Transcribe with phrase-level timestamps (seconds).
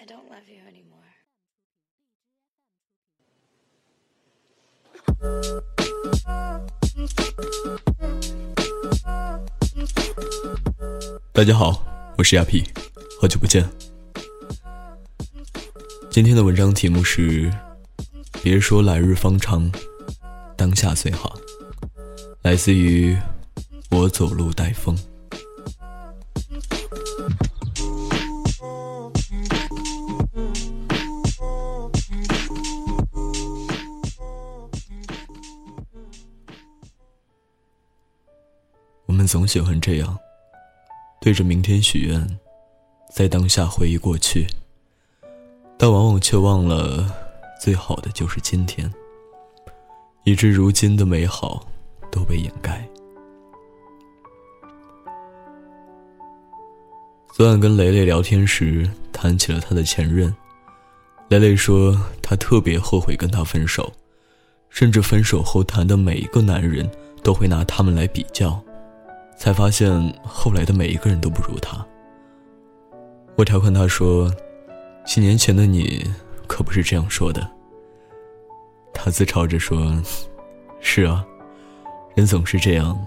[0.00, 1.10] I don't love you anymore.
[11.32, 11.84] 大家好，
[12.16, 12.62] 我是亚皮，
[13.20, 13.68] 好久不见。
[16.08, 17.52] 今天的文章题目是：
[18.40, 19.68] 别说来日方长，
[20.56, 21.36] 当下最好。
[22.42, 23.18] 来自于
[23.90, 24.96] 我走路带风。
[39.28, 40.18] 总喜欢这样，
[41.20, 42.26] 对着明天许愿，
[43.14, 44.46] 在当下回忆过去，
[45.76, 47.06] 但往往却忘了，
[47.60, 48.90] 最好的就是今天，
[50.24, 51.68] 以致如今的美好
[52.10, 52.88] 都被掩盖。
[57.34, 60.34] 昨晚跟雷雷聊天时，谈起了他的前任，
[61.28, 63.92] 雷雷说他特别后悔跟他分手，
[64.70, 66.90] 甚至分手后谈的每一个男人
[67.22, 68.58] 都会拿他们来比较。
[69.38, 69.90] 才发现
[70.24, 71.86] 后来的每一个人都不如他。
[73.36, 74.28] 我调侃他说
[75.06, 76.04] ：“几年前的你
[76.48, 77.48] 可不是这样说的。”
[78.92, 79.96] 他自嘲着说
[80.80, 81.24] ：“是啊，
[82.16, 82.98] 人总是这样，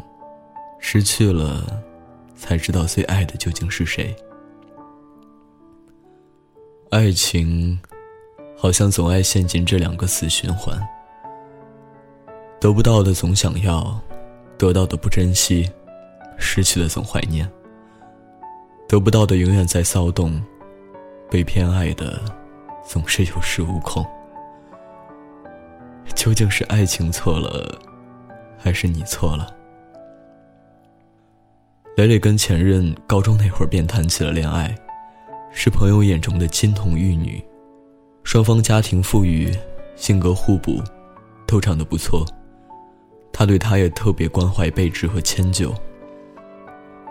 [0.80, 1.84] 失去了，
[2.38, 4.16] 才知道最爱的究竟是谁。
[6.92, 7.78] 爱情，
[8.58, 10.80] 好像总爱陷进这两个死循环：
[12.58, 14.00] 得不到的总想要，
[14.58, 15.70] 得到的不珍惜。”
[16.42, 17.50] 失去的总怀念，
[18.90, 20.44] 得不到的永远在骚动，
[21.30, 22.20] 被偏爱的
[22.84, 24.04] 总是有恃无恐。
[26.16, 27.80] 究竟是爱情错了，
[28.58, 29.56] 还是你错了？
[31.96, 34.76] 蕾蕾跟前任高中那会儿便谈起了恋爱，
[35.52, 37.42] 是朋友眼中的金童玉女，
[38.24, 39.52] 双方家庭富裕，
[39.96, 40.82] 性格互补，
[41.46, 42.26] 都长得不错。
[43.32, 45.74] 他对她也特别关怀备至和迁就。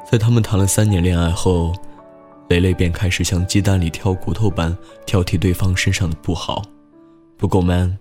[0.09, 1.73] 在他们谈了三年恋爱后，
[2.49, 6.63] 蕾蕾便开始像鸡蛋里挑骨头般挑剔对方身上的不好，
[7.37, 7.97] 不够 man，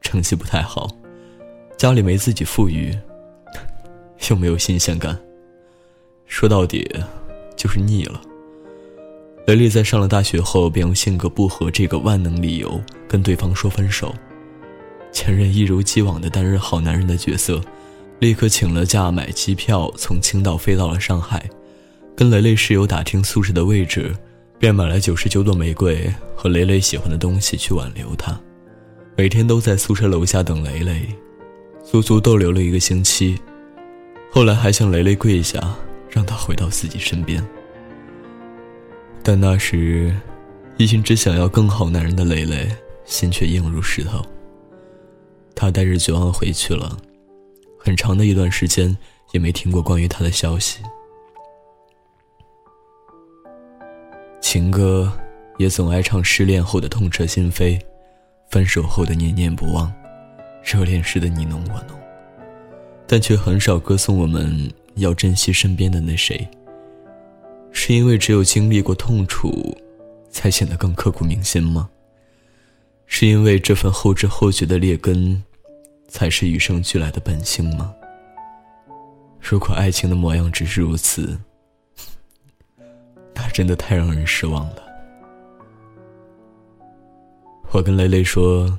[0.00, 0.88] 成绩不太好，
[1.76, 2.96] 家里没自己富裕，
[4.30, 5.18] 又没有新鲜感。
[6.26, 6.90] 说到底，
[7.56, 8.18] 就是腻了。
[9.46, 14.14] 蕾蕾在上了大学后，便用性格不合这个万能理由跟对方说分手。
[15.12, 17.60] 前任一如既往的担任好男人的角色。
[18.24, 21.46] 立刻请了假，买机票从青岛飞到了上海，
[22.16, 24.16] 跟雷雷室友打听宿舍的位置，
[24.58, 28.34] 便买了九十九朵玫瑰和雷雷喜欢的东西去挽留她。
[29.14, 31.06] 每天都在宿舍楼下等雷雷，
[31.84, 33.38] 足足逗留了一个星期。
[34.30, 35.60] 后来还向雷雷跪下，
[36.08, 37.46] 让她回到自己身边。
[39.22, 40.16] 但那时，
[40.78, 42.74] 一心只想要更好男人的雷雷，
[43.04, 44.24] 心却硬如石头。
[45.54, 46.96] 他带着绝望回去了。
[47.84, 48.96] 很长的一段时间
[49.32, 50.82] 也没听过关于他的消息。
[54.40, 55.12] 情歌
[55.58, 57.78] 也总爱唱失恋后的痛彻心扉，
[58.48, 59.92] 分手后的念念不忘，
[60.64, 62.00] 热恋时的你侬我侬，
[63.06, 66.48] 但却很少歌颂我们要珍惜身边的那谁。
[67.70, 69.76] 是因为只有经历过痛楚，
[70.30, 71.90] 才显得更刻骨铭心吗？
[73.04, 75.44] 是因为这份后知后觉的劣根？
[76.14, 77.92] 才是与生俱来的本性吗？
[79.40, 81.36] 如果爱情的模样只是如此，
[83.34, 84.76] 那真的太让人失望了。
[87.72, 88.78] 我跟雷雷说，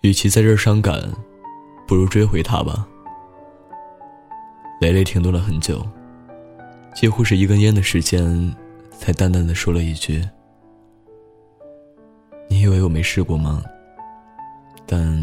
[0.00, 1.00] 与其在这儿伤感，
[1.86, 2.88] 不如追回他吧。
[4.80, 5.86] 雷雷停顿了很久，
[6.92, 8.52] 几乎是一根烟的时间，
[8.98, 10.28] 才淡淡的说了一句
[12.50, 13.62] ：“你以为我没试过吗？”
[14.84, 15.16] 但。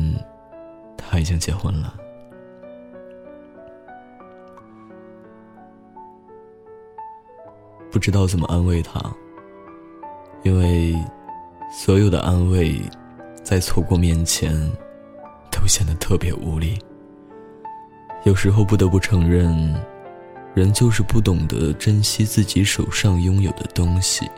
[0.97, 1.93] 他已经结婚了，
[7.91, 8.99] 不知道怎么安慰他，
[10.43, 10.95] 因为
[11.71, 12.81] 所有的安慰，
[13.43, 14.53] 在错过面前，
[15.51, 16.77] 都显得特别无力。
[18.23, 19.73] 有时候不得不承认，
[20.53, 24.29] 人就是不懂得珍惜自己手上拥有的东西，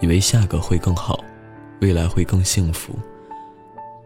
[0.00, 1.22] 以为下个会更好，
[1.80, 2.94] 未来会更幸福。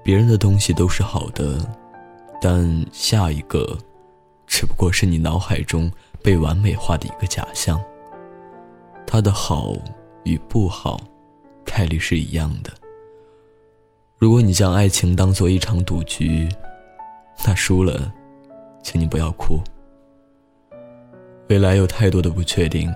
[0.05, 1.59] 别人的东西都是好的，
[2.39, 3.77] 但下一个，
[4.47, 5.91] 只不过是你脑海中
[6.23, 7.83] 被完美化的一个假象。
[9.07, 9.73] 他的好
[10.25, 11.01] 与不好，
[11.65, 12.71] 概率是一样的。
[14.19, 16.47] 如果你将爱情当做一场赌局，
[17.47, 18.13] 那输了，
[18.83, 19.59] 请你不要哭。
[21.49, 22.93] 未来有太多的不确定，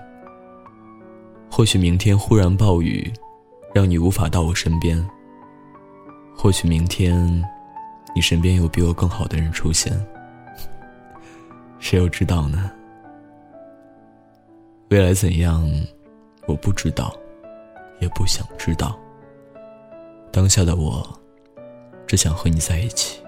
[1.51, 3.11] 或许明天忽然暴雨，
[3.75, 5.03] 让你无法到我身边。
[6.41, 7.45] 或许明天，
[8.15, 9.93] 你身边有比我更好的人出现，
[11.81, 12.71] 谁又知道呢？
[14.89, 15.69] 未来怎样，
[16.47, 17.13] 我不知道，
[17.99, 18.97] 也不想知道。
[20.31, 21.05] 当下的我，
[22.07, 23.21] 只想和你在一起，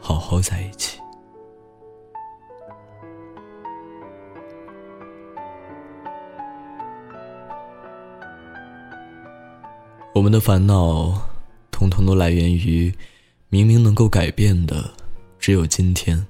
[0.00, 1.00] 好好在一起。
[10.14, 11.20] 我们的烦恼，
[11.78, 12.92] 通通都来源于，
[13.50, 14.92] 明明能够改变的
[15.38, 16.26] 只有今天，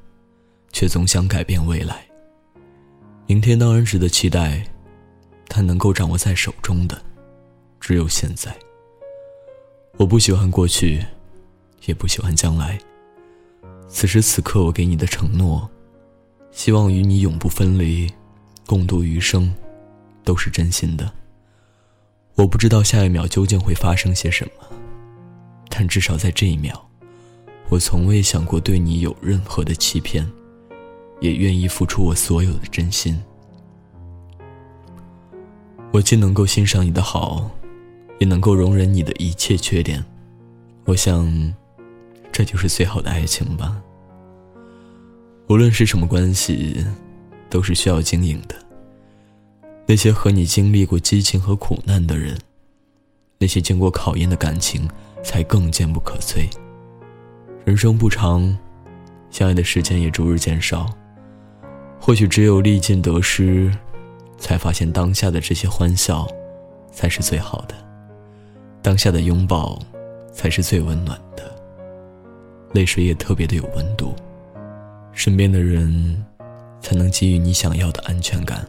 [0.74, 2.06] 却总想改变未来。
[3.26, 4.62] 明天当然值得期待，
[5.46, 7.00] 但能够掌握在手中的，
[7.80, 8.54] 只有现在。
[9.96, 11.02] 我不喜欢过去，
[11.86, 12.78] 也不喜欢将来。
[13.88, 15.66] 此时此刻，我给你的承诺，
[16.50, 18.06] 希望与你永不分离，
[18.66, 19.50] 共度余生，
[20.24, 21.10] 都是真心的。
[22.34, 24.76] 我不知道下一秒究竟会发生些什么，
[25.78, 26.74] 但至少在这一秒，
[27.68, 30.28] 我从未想过对你有任何的欺骗，
[31.20, 33.16] 也愿意付出我所有的真心。
[35.92, 37.48] 我既能够欣赏你的好，
[38.18, 40.04] 也能够容忍你的一切缺点。
[40.84, 41.54] 我想，
[42.32, 43.80] 这就是最好的爱情吧。
[45.46, 46.84] 无论是什么关系，
[47.48, 48.56] 都是需要经营的。
[49.86, 52.36] 那些和你经历过激情和苦难的人，
[53.38, 54.88] 那些经过考验的感情，
[55.28, 56.48] 才更坚不可摧。
[57.66, 58.56] 人生不长，
[59.28, 60.86] 相爱的时间也逐日减少。
[62.00, 63.70] 或许只有历尽得失，
[64.38, 66.26] 才发现当下的这些欢笑，
[66.90, 67.74] 才是最好的；
[68.80, 69.78] 当下的拥抱，
[70.32, 71.44] 才是最温暖的。
[72.72, 74.14] 泪水也特别的有温度，
[75.12, 76.24] 身边的人，
[76.80, 78.66] 才能给予你想要的安全感。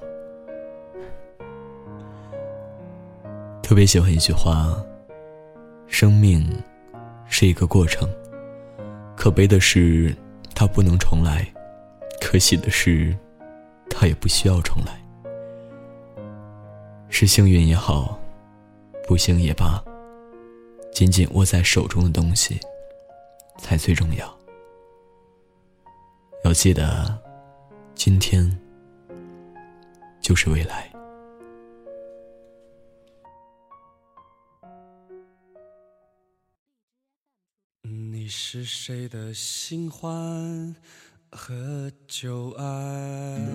[3.63, 4.75] 特别喜欢一句话
[5.89, 6.47] ：“生命
[7.27, 8.07] 是一个过程，
[9.18, 10.15] 可悲的是
[10.56, 11.45] 它不能重来，
[12.21, 13.13] 可喜的是
[13.89, 14.97] 它也不需要重来。
[17.09, 18.18] 是幸运也好，
[19.07, 19.83] 不幸也罢，
[20.94, 22.59] 紧紧握在手中的东西
[23.57, 24.38] 才最重要。
[26.45, 27.18] 要记得，
[27.95, 28.57] 今天
[30.21, 30.88] 就是未来。”
[38.51, 40.75] 是谁的新欢
[41.30, 43.48] 和旧爱？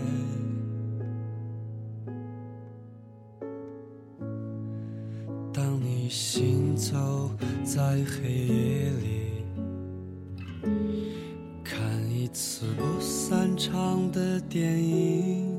[5.53, 7.29] 当你行走
[7.65, 9.45] 在黑夜里，
[11.65, 11.77] 看
[12.09, 15.59] 一次不散场的电影。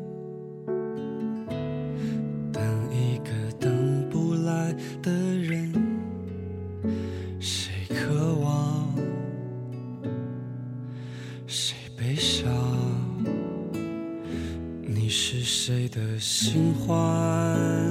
[2.54, 4.72] 等一个等不来
[5.04, 5.74] 的人
[7.38, 8.65] 谁渴望
[16.20, 16.74] 欢。
[16.88, 17.85] 和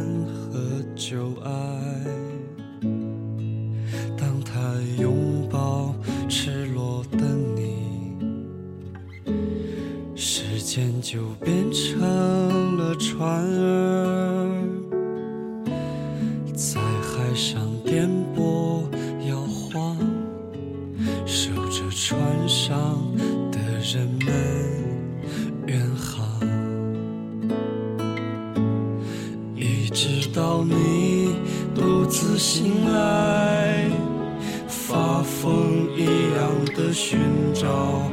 [36.76, 37.18] 的寻
[37.54, 38.08] 找，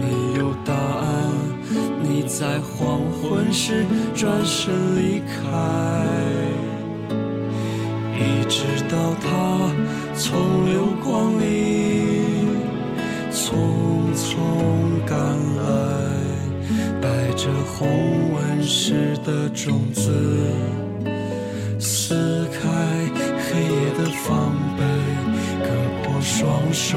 [0.00, 1.30] 没有答案。
[2.02, 3.84] 你在黄昏时
[4.14, 6.04] 转身离开，
[8.14, 9.26] 一直到他
[10.14, 11.44] 从流光里
[13.32, 13.44] 匆
[14.14, 14.26] 匆
[15.06, 15.18] 赶
[15.56, 15.62] 来，
[17.00, 17.88] 带着红
[18.32, 20.12] 纹石的种子。
[21.80, 22.60] 撕开
[23.40, 24.82] 黑夜的防备，
[25.60, 25.66] 割
[26.02, 26.96] 破双手，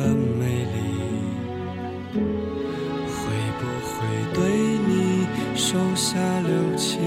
[5.71, 6.99] 手下留情？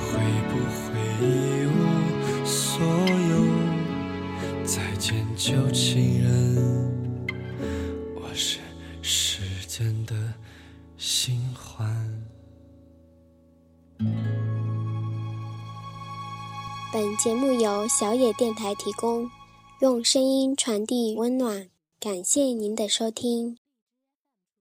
[0.00, 0.16] 会
[0.48, 1.76] 不会一无
[2.42, 3.34] 所有？
[4.64, 6.56] 再见，旧情人。
[8.14, 8.60] 我是
[9.02, 10.14] 时间的
[10.96, 11.86] 新欢。
[16.94, 19.30] 本节目由小野电台提供，
[19.82, 21.68] 用声音传递温暖。
[22.00, 23.58] 感谢您的收听。